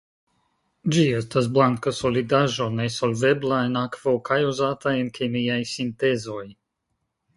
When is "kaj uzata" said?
4.31-4.95